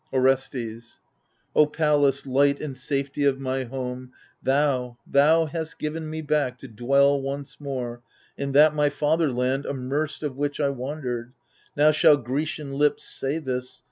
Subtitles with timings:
[0.11, 0.99] Orestes
[1.73, 7.21] Pallas, light and safety of my home, Thou, thou hast given me back to dwell
[7.21, 8.01] once more
[8.35, 11.33] In that my fatherland, amerced of which 1 wandered;
[11.77, 13.79] now shall Grecian lips say this.